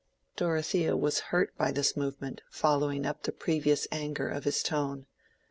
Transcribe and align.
Dorothea 0.35 0.97
was 0.97 1.19
hurt 1.29 1.55
by 1.59 1.71
this 1.71 1.95
movement 1.95 2.41
following 2.49 3.05
up 3.05 3.21
the 3.21 3.31
previous 3.31 3.87
anger 3.91 4.27
of 4.27 4.45
his 4.45 4.63
tone. 4.63 5.05